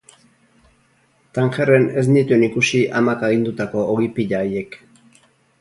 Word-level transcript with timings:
Tangerren 1.37 1.85
ez 2.03 2.05
nituen 2.15 2.47
ikusi 2.49 2.83
amak 3.01 3.27
agindutako 3.29 3.87
ogi 3.97 4.11
pila 4.17 4.45
haiek. 4.47 4.83